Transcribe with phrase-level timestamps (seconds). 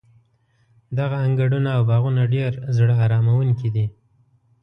[0.97, 3.85] دغه انګړونه او باغونه ډېر زړه اراموونکي دي.